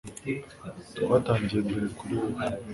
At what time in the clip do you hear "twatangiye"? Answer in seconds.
0.97-1.59